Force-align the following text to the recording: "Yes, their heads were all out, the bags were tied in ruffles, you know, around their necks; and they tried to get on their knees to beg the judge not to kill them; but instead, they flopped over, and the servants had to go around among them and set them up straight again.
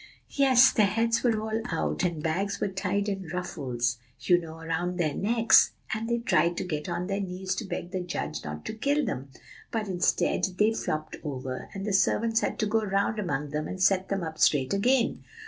"Yes, 0.31 0.71
their 0.71 0.87
heads 0.87 1.21
were 1.21 1.39
all 1.39 1.61
out, 1.65 1.99
the 1.99 2.09
bags 2.09 2.59
were 2.59 2.69
tied 2.69 3.07
in 3.07 3.27
ruffles, 3.31 3.99
you 4.19 4.39
know, 4.39 4.57
around 4.57 4.97
their 4.97 5.13
necks; 5.13 5.73
and 5.93 6.09
they 6.09 6.17
tried 6.17 6.57
to 6.57 6.63
get 6.63 6.89
on 6.89 7.05
their 7.05 7.19
knees 7.21 7.53
to 7.53 7.65
beg 7.65 7.91
the 7.91 7.99
judge 7.99 8.43
not 8.43 8.65
to 8.65 8.73
kill 8.73 9.05
them; 9.05 9.29
but 9.69 9.87
instead, 9.87 10.45
they 10.57 10.73
flopped 10.73 11.17
over, 11.23 11.69
and 11.75 11.85
the 11.85 11.93
servants 11.93 12.39
had 12.39 12.57
to 12.57 12.65
go 12.65 12.79
around 12.79 13.19
among 13.19 13.51
them 13.51 13.67
and 13.67 13.79
set 13.79 14.09
them 14.09 14.23
up 14.23 14.39
straight 14.39 14.73
again. 14.73 15.23